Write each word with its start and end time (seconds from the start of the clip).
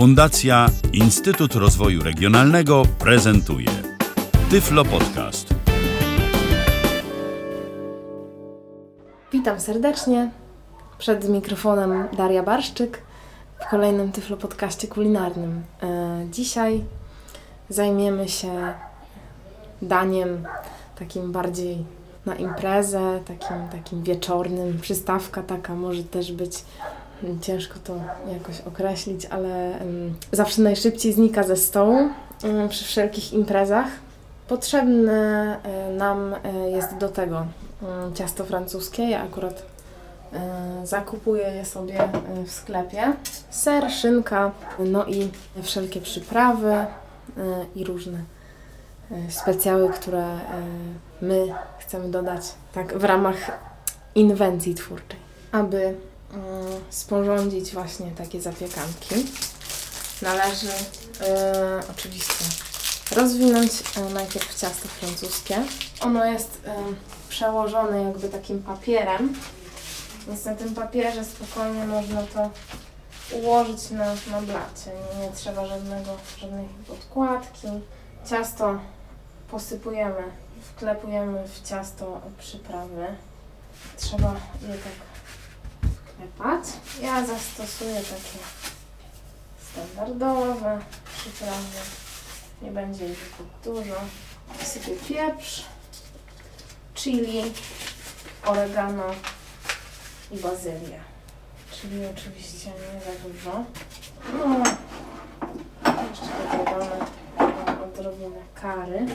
Fundacja 0.00 0.66
Instytut 0.92 1.54
Rozwoju 1.54 2.02
Regionalnego 2.02 2.82
prezentuje 2.98 3.68
Tyflo 4.50 4.84
Podcast. 4.84 5.54
Witam 9.32 9.60
serdecznie. 9.60 10.30
Przed 10.98 11.28
mikrofonem 11.28 12.08
Daria 12.16 12.42
Barszczyk 12.42 13.02
w 13.60 13.70
kolejnym 13.70 14.12
Tyflo 14.12 14.36
Podcaście 14.36 14.88
kulinarnym. 14.88 15.62
E, 15.82 16.26
Dzisiaj 16.30 16.84
zajmiemy 17.68 18.28
się 18.28 18.74
daniem 19.82 20.46
takim 20.98 21.32
bardziej 21.32 21.84
na 22.26 22.34
imprezę, 22.34 23.20
takim, 23.24 23.68
takim 23.72 24.02
wieczornym. 24.02 24.78
Przystawka 24.80 25.42
taka 25.42 25.74
może 25.74 26.04
też 26.04 26.32
być 26.32 26.64
ciężko 27.40 27.78
to 27.84 27.94
jakoś 28.32 28.60
określić, 28.60 29.26
ale 29.26 29.78
zawsze 30.32 30.62
najszybciej 30.62 31.12
znika 31.12 31.42
ze 31.42 31.56
stołu 31.56 32.08
przy 32.68 32.84
wszelkich 32.84 33.32
imprezach. 33.32 33.86
Potrzebne 34.50 35.56
e, 35.62 35.92
nam 35.92 36.34
e, 36.34 36.70
jest 36.70 36.96
do 36.96 37.08
tego 37.08 37.46
em, 37.82 38.14
ciasto 38.14 38.44
francuskie. 38.44 39.10
Ja 39.10 39.22
akurat 39.22 39.62
e, 40.32 40.86
zakupuję 40.86 41.42
je 41.42 41.64
sobie 41.64 42.08
w 42.46 42.50
sklepie. 42.50 43.12
Ser, 43.50 43.90
szynka, 43.90 44.50
no 44.78 45.06
i 45.06 45.30
wszelkie 45.62 46.00
przyprawy 46.00 46.86
i 47.74 47.84
różne 47.84 48.18
specjały, 49.28 49.88
które 49.88 50.24
my 51.22 51.46
chcemy 51.78 52.08
dodać 52.08 52.42
tak 52.72 52.98
w 52.98 53.04
ramach 53.04 53.36
inwencji 54.14 54.74
twórczej, 54.74 55.18
aby 55.52 55.78
mm, 55.84 55.96
sporządzić 56.90 57.72
właśnie 57.72 58.10
takie 58.10 58.40
zapiekanki. 58.40 59.14
Należy 60.22 60.68
e, 61.20 61.82
oczywiście 61.90 62.44
rozwinąć 63.16 63.70
e, 63.96 64.00
najpierw 64.14 64.60
ciasto 64.60 64.88
francuskie. 64.88 65.62
Ono 66.00 66.24
jest 66.24 66.60
e, 66.66 66.74
przełożone 67.28 68.02
jakby 68.02 68.28
takim 68.28 68.62
papierem, 68.62 69.34
więc 70.26 70.44
na 70.44 70.54
tym 70.54 70.74
papierze 70.74 71.24
spokojnie 71.24 71.86
można 71.86 72.22
to 72.22 72.50
ułożyć 73.36 73.90
na, 73.90 74.06
na 74.06 74.42
blacie. 74.42 74.90
Nie, 74.90 75.26
nie 75.26 75.32
trzeba 75.32 75.66
żadnego, 75.66 76.16
żadnej 76.38 76.68
podkładki. 76.88 77.68
Ciasto 78.30 78.78
posypujemy, 79.50 80.22
wklepujemy 80.62 81.44
w 81.48 81.68
ciasto 81.68 82.20
przyprawy. 82.38 83.06
Trzeba 83.96 84.34
je 84.62 84.74
tak 84.74 85.09
wklepać. 86.20 86.64
Ja 87.02 87.26
zastosuję 87.26 87.94
takie 87.94 88.38
standardowe 89.72 90.80
przyprawy. 91.16 91.78
Nie 92.62 92.70
będzie 92.70 93.06
ich 93.06 93.32
dużo. 93.64 93.94
Sypię 94.62 94.92
pieprz, 95.08 95.64
chili, 96.94 97.52
oregano 98.46 99.04
i 100.30 100.36
bazylię. 100.36 101.00
Czyli 101.72 102.06
oczywiście 102.06 102.70
nie 102.70 103.00
za 103.00 103.28
dużo. 103.28 103.64
No, 104.38 104.58
jeszcze 106.10 106.58
dodamy 106.58 107.04
odrobinę 107.84 108.40
kary. 108.54 109.06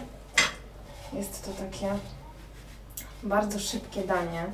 Jest 1.14 1.46
to 1.46 1.52
takie 1.52 1.98
bardzo 3.24 3.60
szybkie 3.60 4.04
danie, 4.04 4.46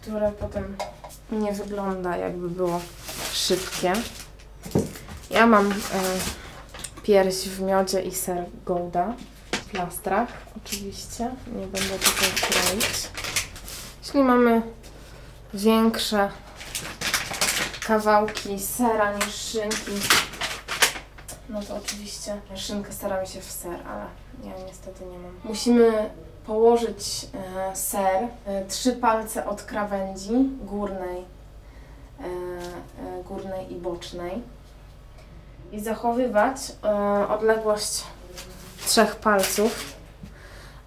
które 0.00 0.32
potem 0.32 0.76
nie 1.32 1.52
wygląda 1.52 2.16
jakby 2.16 2.48
było 2.48 2.80
szybkie. 3.32 3.92
Ja 5.30 5.46
mam 5.46 5.72
e, 5.72 5.74
pierś 7.02 7.36
w 7.36 7.60
miodzie 7.60 8.02
i 8.02 8.14
ser 8.14 8.44
Gouda 8.66 9.14
w 9.52 9.64
plastrach 9.64 10.28
oczywiście. 10.56 11.30
Nie 11.46 11.66
będę 11.66 11.98
tutaj 11.98 12.28
kroić. 12.40 13.08
Jeśli 14.04 14.22
mamy 14.22 14.62
większe 15.54 16.30
kawałki 17.86 18.58
sera 18.60 19.16
niż 19.16 19.34
szynki, 19.34 19.92
no 21.48 21.62
to 21.62 21.76
oczywiście 21.76 22.40
szynkę 22.54 22.92
staramy 22.92 23.26
się 23.26 23.40
w 23.40 23.50
ser, 23.50 23.78
ale 23.88 24.06
ja 24.44 24.66
niestety 24.66 25.04
nie 25.06 25.18
mam. 25.18 25.32
Musimy 25.44 26.10
położyć 26.46 27.26
e, 27.34 27.76
ser, 27.76 28.28
e, 28.46 28.64
trzy 28.64 28.92
palce 28.92 29.46
od 29.46 29.62
krawędzi 29.62 30.32
górnej, 30.62 31.24
e, 32.20 32.24
górnej 33.24 33.72
i 33.72 33.74
bocznej 33.74 34.42
i 35.72 35.80
zachowywać 35.80 36.56
odległość 37.28 38.04
trzech 38.86 39.16
palców, 39.16 39.94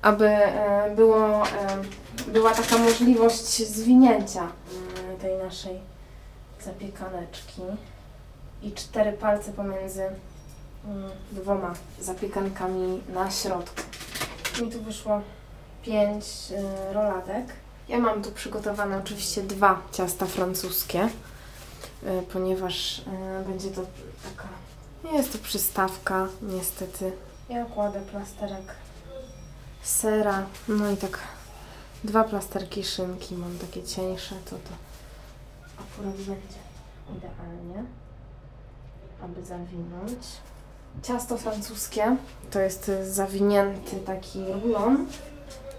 aby 0.02 0.30
było, 0.96 1.44
była 2.28 2.52
taka 2.52 2.78
możliwość 2.78 3.68
zwinięcia 3.68 4.48
tej 5.22 5.38
naszej 5.38 5.80
zapiekaneczki 6.62 7.62
i 8.62 8.72
cztery 8.72 9.14
palce 9.14 9.52
pomiędzy 9.52 10.10
dwoma 11.32 11.74
zapiekankami 12.00 13.02
na 13.14 13.32
środku. 13.32 13.82
Mi 14.62 14.72
tu 14.72 14.82
wyszło 14.82 15.22
pięć 15.84 16.26
y, 16.90 16.94
roladek. 16.94 17.46
Ja 17.90 18.00
mam 18.00 18.24
tu 18.24 18.32
przygotowane 18.32 18.98
oczywiście 18.98 19.44
dwa 19.44 19.82
ciasta 19.92 20.26
francuskie, 20.26 21.10
y, 22.04 22.24
ponieważ 22.34 23.00
y, 23.00 23.04
będzie 23.48 23.72
to 23.72 23.82
taka, 24.24 24.48
nie 25.04 25.18
jest 25.18 25.34
to 25.34 25.38
przystawka 25.38 26.28
niestety. 26.42 27.12
Ja 27.50 27.66
kładę 27.66 28.02
plasterek 28.02 28.76
sera, 29.82 30.46
no 30.68 30.92
i 30.92 30.98
tak 30.98 31.20
dwa 32.04 32.24
plasterki 32.24 32.84
szynki 32.84 33.36
mam 33.36 33.58
takie 33.58 33.84
cieńsze, 33.84 34.36
to 34.46 34.52
to 34.52 34.74
akurat 35.82 36.16
będzie 36.16 36.60
idealnie, 37.18 37.84
aby 39.24 39.46
zawinąć. 39.46 40.24
Ciasto 41.04 41.38
francuskie 41.38 42.16
to 42.52 42.60
jest 42.60 42.90
y, 42.90 43.14
zawinięty 43.14 43.96
taki 44.00 44.40
rulon. 44.64 45.08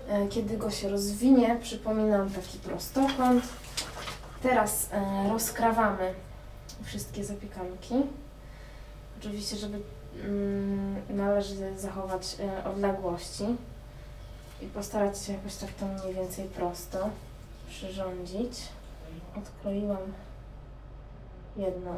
E, 0.08 0.28
Kiedy 0.28 0.56
go 0.56 0.70
się 0.70 0.88
rozwinie, 0.88 1.58
przypominam 1.62 2.30
taki 2.30 2.58
prostokąt. 2.58 3.44
Teraz 4.42 4.88
e, 4.92 5.28
rozkrawamy 5.32 6.14
wszystkie 6.84 7.24
zapiekanki. 7.24 7.94
Oczywiście, 9.20 9.56
żeby 9.56 9.80
mm, 10.24 11.02
należy 11.16 11.78
zachować 11.78 12.36
e, 12.40 12.64
odległości 12.64 13.44
i 14.62 14.66
postarać 14.66 15.18
się 15.22 15.32
jakoś 15.32 15.54
tak 15.54 15.70
to 15.72 15.86
mniej 15.86 16.14
więcej 16.14 16.44
prosto 16.44 17.10
przyrządzić. 17.68 18.52
Odkroiłam 19.36 20.12
jedną 21.56 21.96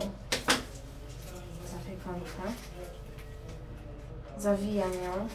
zapiekankę. 1.72 2.52
Zawijam 4.40 4.92
ją. 4.92 5.28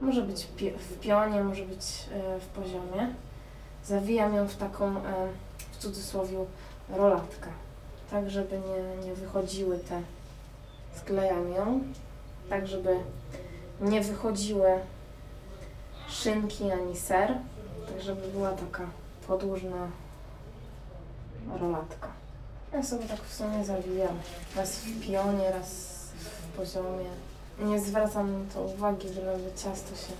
Może 0.00 0.22
być 0.22 0.48
w 0.78 1.00
pionie, 1.00 1.44
może 1.44 1.64
być 1.64 2.08
e, 2.12 2.40
w 2.40 2.46
poziomie. 2.46 3.14
Zawijam 3.84 4.34
ją 4.34 4.48
w 4.48 4.56
taką, 4.56 4.86
e, 4.96 5.28
w 5.72 5.76
cudzysłowie, 5.78 6.38
rolatkę. 6.88 7.48
Tak, 8.10 8.30
żeby 8.30 8.58
nie, 8.58 9.06
nie 9.06 9.14
wychodziły 9.14 9.78
te, 9.78 10.02
sklejam 10.96 11.52
ją, 11.52 11.80
tak, 12.48 12.66
żeby 12.66 12.96
nie 13.80 14.00
wychodziły 14.00 14.70
szynki 16.08 16.70
ani 16.70 16.96
ser, 16.96 17.28
tak, 17.88 18.02
żeby 18.02 18.28
była 18.28 18.50
taka 18.50 18.86
podłużna 19.26 19.88
rolatka. 21.60 22.08
Ja 22.72 22.82
sobie 22.82 23.04
tak 23.04 23.20
w 23.20 23.34
sumie 23.34 23.64
zawijam. 23.64 24.18
Raz 24.56 24.76
w 24.76 25.06
pionie, 25.06 25.50
raz 25.50 25.98
w 26.18 26.56
poziomie. 26.56 27.29
Nie 27.64 27.80
zwracam 27.80 28.44
na 28.44 28.54
to 28.54 28.62
uwagi, 28.62 29.08
byleby 29.08 29.50
ciasto 29.56 29.96
się, 29.96 30.12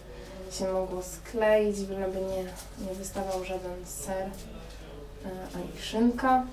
się 0.59 0.73
mogło 0.73 1.03
skleić, 1.03 1.81
byleby 1.81 2.21
nie, 2.21 2.45
nie 2.87 2.95
wystawał 2.95 3.45
żaden 3.45 3.87
ser 3.87 4.23
e, 4.23 4.31
ani 5.55 5.83
szynka. 5.83 6.47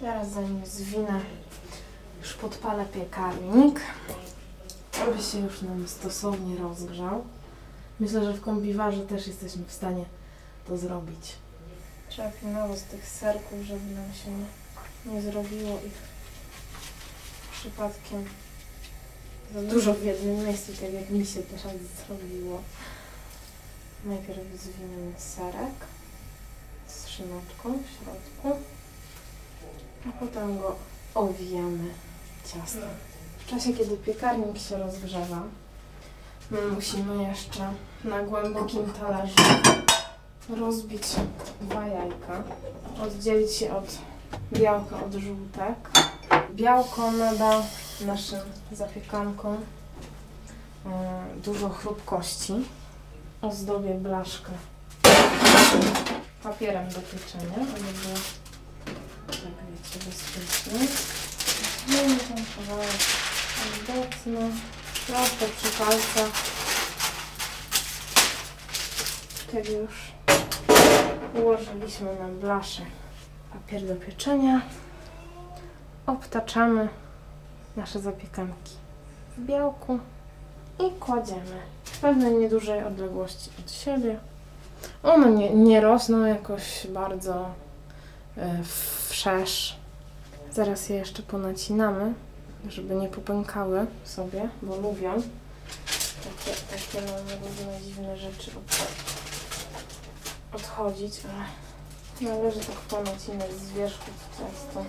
Teraz 0.00 0.30
zanim 0.30 0.66
zwinę, 0.66 1.20
już 2.20 2.34
podpalę 2.34 2.86
piekarnik, 2.86 3.80
aby 5.02 5.22
się 5.22 5.38
już 5.38 5.62
nam 5.62 5.88
stosownie 5.88 6.56
rozgrzał. 6.56 7.24
Myślę, 8.00 8.24
że 8.24 8.32
w 8.32 8.40
kombiwarze 8.40 9.00
też 9.00 9.26
jesteśmy 9.26 9.64
w 9.64 9.72
stanie 9.72 10.04
to 10.68 10.76
zrobić. 10.76 11.32
Trzeba 12.08 12.30
pilnować 12.30 12.82
tych 12.82 13.08
serków, 13.08 13.62
żeby 13.62 13.94
nam 13.94 14.12
się 14.24 14.30
nie, 14.30 15.14
nie 15.14 15.22
zrobiło 15.22 15.80
ich 15.86 16.14
przypadkiem 17.52 18.24
dużo 19.52 19.94
w 19.94 20.02
jednym 20.02 20.44
miejscu, 20.46 20.72
tak 20.72 20.92
jak 20.92 21.10
mi 21.10 21.26
się 21.26 21.42
teraz 21.42 21.76
zrobiło. 22.06 22.62
Najpierw 24.04 24.40
zwiniemy 24.60 25.12
serek 25.18 25.74
z 26.88 27.08
szyneczką 27.08 27.78
w 27.78 28.04
środku, 28.04 28.64
a 30.08 30.12
potem 30.20 30.58
go 30.58 30.76
owijamy 31.14 31.94
ciasto. 32.44 32.86
W 33.38 33.46
czasie, 33.46 33.72
kiedy 33.72 33.96
piekarnik 33.96 34.58
się 34.58 34.78
rozgrzewa, 34.78 35.42
my 36.50 36.66
musimy 36.66 37.22
jeszcze 37.22 37.72
na 38.04 38.22
głębokim 38.22 38.92
talerzu 39.00 39.34
rozbić 40.48 41.02
dwa 41.60 41.86
jajka, 41.86 42.42
oddzielić 43.02 43.60
je 43.60 43.76
od 43.76 43.98
białka 44.52 45.04
od 45.04 45.12
żółtek. 45.12 46.03
Białko 46.54 47.10
nada 47.10 47.62
naszym 48.00 48.38
zapiekankom 48.72 49.54
e, 49.54 50.90
dużo 51.44 51.68
chrupkości. 51.68 52.52
Ozdobię 53.42 53.94
blaszkę 53.94 54.50
papierem 56.42 56.88
do 56.88 57.00
pieczenia, 57.00 57.54
aby 57.54 57.64
tak 59.26 59.36
wiecie, 59.70 60.06
bezpiecznie. 60.06 60.88
Weźmiemy 61.86 62.16
ten 62.16 62.44
kawałek 62.56 62.90
obecny, 63.80 64.50
prosto 65.06 65.46
przy 65.56 65.78
palcach. 65.78 66.32
Kiedy 69.52 69.72
już 69.72 69.90
ułożyliśmy 71.42 72.16
na 72.20 72.28
blaszę 72.28 72.82
papier 73.52 73.88
do 73.88 73.96
pieczenia, 73.96 74.60
obtaczamy 76.06 76.88
nasze 77.76 78.00
zapiekanki 78.00 78.72
w 79.36 79.40
białku 79.40 79.98
i 80.78 80.90
kładziemy 81.00 81.60
w 81.84 81.98
pewnej 81.98 82.34
niedużej 82.34 82.84
odległości 82.84 83.50
od 83.60 83.72
siebie. 83.72 84.18
One 85.02 85.30
nie, 85.30 85.54
nie 85.54 85.80
rosną 85.80 86.24
jakoś 86.24 86.86
bardzo 86.86 87.48
e, 88.36 88.64
wszerz. 89.08 89.76
Zaraz 90.52 90.88
je 90.88 90.96
jeszcze 90.96 91.22
ponacinamy, 91.22 92.14
żeby 92.68 92.94
nie 92.94 93.08
popękały 93.08 93.86
sobie, 94.04 94.48
bo 94.62 94.76
lubią 94.76 95.22
takie, 96.24 96.56
takie 96.70 97.06
no, 97.06 97.12
różne 97.48 97.80
dziwne 97.84 98.16
rzeczy 98.16 98.50
od, 98.50 98.86
odchodzić, 100.54 101.20
ale 101.24 101.44
należy 102.30 102.60
tak 102.60 102.76
ponacinać 102.76 103.52
z 103.52 103.72
wierzchu 103.72 104.10
często. 104.38 104.84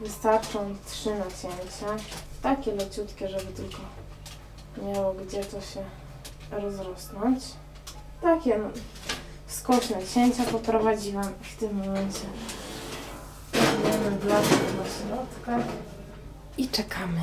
Wystarczą 0.00 0.76
trzy 0.86 1.10
nacięcia, 1.10 2.04
takie 2.42 2.72
leciutkie, 2.72 3.28
żeby 3.28 3.44
tylko 3.44 3.78
miało 4.82 5.14
gdzie 5.14 5.44
to 5.44 5.60
się 5.60 5.84
rozrosnąć. 6.50 7.44
Takie 8.22 8.58
no, 8.58 8.68
skoczne 9.46 9.96
cięcia 10.14 10.44
poprowadziłam 10.44 11.32
w 11.40 11.56
tym 11.56 11.76
momencie 11.76 12.26
dajemy 13.82 14.10
blachę 14.10 14.56
do 14.56 14.84
środka 14.84 15.58
i 16.58 16.68
czekamy. 16.68 17.20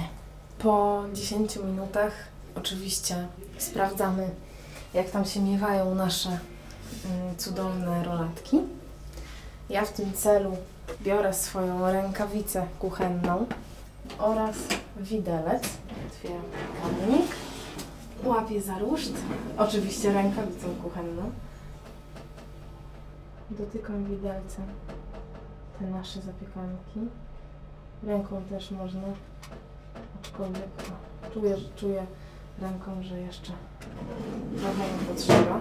Po 0.59 1.03
10 1.13 1.55
minutach 1.55 2.13
oczywiście 2.55 3.27
sprawdzamy 3.57 4.29
jak 4.93 5.09
tam 5.09 5.25
się 5.25 5.41
miewają 5.41 5.95
nasze 5.95 6.29
mm, 6.29 7.37
cudowne 7.37 8.03
rolatki. 8.03 8.59
Ja 9.69 9.85
w 9.85 9.93
tym 9.93 10.13
celu 10.13 10.57
biorę 11.01 11.33
swoją 11.33 11.91
rękawicę 11.91 12.67
kuchenną 12.79 13.45
oraz 14.19 14.55
widelec. 14.97 15.63
Otwieram 16.07 16.43
piekarnik. 16.43 17.31
Łapię 18.23 18.61
za 18.61 18.79
ruszt, 18.79 19.13
oczywiście 19.57 20.13
rękawicą 20.13 20.67
kuchenną. 20.83 21.31
Dotykam 23.49 24.05
widelcem 24.05 24.65
te 25.79 25.85
nasze 25.85 26.21
zapiekanki. 26.21 26.99
Ręką 28.03 28.41
też 28.49 28.71
można, 28.71 29.01
aczkolwiek 30.21 30.69
czuję, 31.33 31.55
czuję 31.75 32.05
ręką, 32.61 33.03
że 33.03 33.19
jeszcze 33.19 33.51
trochę 34.57 34.83
potrzeba, 35.07 35.59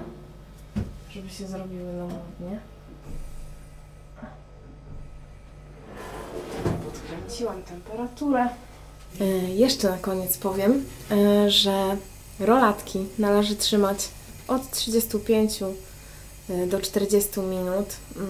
żeby 1.11 1.31
się 1.31 1.47
zrobiły 1.47 1.93
na 1.93 2.05
modnie. 2.05 2.61
Podkręciłam 7.33 7.63
temperaturę. 7.63 8.49
E, 9.21 9.25
jeszcze 9.55 9.91
na 9.91 9.99
koniec 9.99 10.37
powiem, 10.37 10.85
e, 11.11 11.51
że 11.51 11.97
rolatki 12.41 13.07
należy 13.19 13.57
trzymać 13.57 14.09
od 14.49 14.71
35 14.71 15.63
e, 15.63 16.67
do 16.67 16.81
40 16.81 17.41
minut. 17.41 17.87
Mm, 18.17 18.29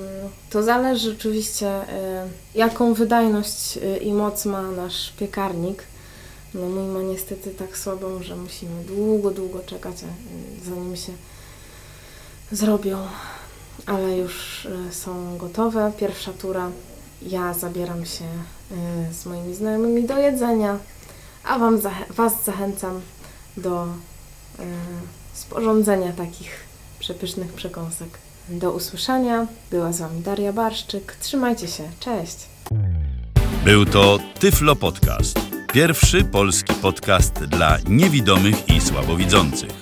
To 0.50 0.62
zależy 0.62 1.12
oczywiście, 1.18 1.80
jaką 2.54 2.94
wydajność 2.94 3.78
i 4.00 4.12
moc 4.12 4.44
ma 4.44 4.62
nasz 4.62 5.12
piekarnik. 5.18 5.82
No 6.54 6.68
mój 6.68 6.84
ma 6.84 7.02
niestety 7.02 7.50
tak 7.50 7.78
słabą, 7.78 8.22
że 8.22 8.36
musimy 8.36 8.84
długo, 8.84 9.30
długo 9.30 9.58
czekać, 9.60 9.96
zanim 10.64 10.96
się 10.96 11.12
zrobią, 12.52 12.98
ale 13.86 14.16
już 14.18 14.68
są 14.90 15.38
gotowe. 15.38 15.92
Pierwsza 15.98 16.32
tura. 16.32 16.70
Ja 17.26 17.54
zabieram 17.54 18.06
się 18.06 18.24
e, 18.24 19.12
z 19.12 19.26
moimi 19.26 19.54
znajomymi 19.54 20.04
do 20.04 20.18
jedzenia, 20.18 20.78
a 21.44 21.58
wam 21.58 21.80
Was 22.10 22.44
zachęcam 22.44 23.00
do 23.56 23.84
e, 23.84 23.88
sporządzenia 25.32 26.12
takich 26.12 26.50
przepysznych 26.98 27.52
przekąsek. 27.52 28.18
Do 28.48 28.72
usłyszenia. 28.72 29.46
Była 29.70 29.92
z 29.92 29.98
Wami 29.98 30.22
Daria 30.22 30.52
Barszczyk. 30.52 31.16
Trzymajcie 31.20 31.68
się. 31.68 31.90
Cześć. 32.00 32.36
Był 33.64 33.84
to 33.86 34.18
Tyflo 34.38 34.76
Podcast. 34.76 35.40
Pierwszy 35.72 36.24
polski 36.24 36.74
podcast 36.74 37.32
dla 37.32 37.78
niewidomych 37.88 38.68
i 38.68 38.80
słabowidzących. 38.80 39.81